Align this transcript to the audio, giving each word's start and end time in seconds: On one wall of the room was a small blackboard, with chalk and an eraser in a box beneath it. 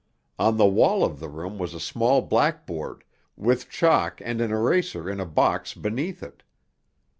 On 0.39 0.57
one 0.57 0.73
wall 0.73 1.03
of 1.05 1.19
the 1.19 1.29
room 1.29 1.59
was 1.59 1.75
a 1.75 1.79
small 1.79 2.23
blackboard, 2.23 3.03
with 3.37 3.69
chalk 3.69 4.19
and 4.25 4.41
an 4.41 4.49
eraser 4.49 5.07
in 5.07 5.19
a 5.19 5.27
box 5.27 5.75
beneath 5.75 6.23
it. 6.23 6.41